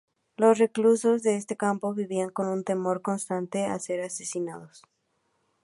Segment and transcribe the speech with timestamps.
[0.35, 4.81] Los reclusos de este campo vivían con un temor constante a ser asesinados.